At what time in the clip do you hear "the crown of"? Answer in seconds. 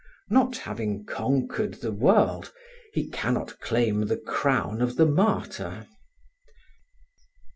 4.07-4.95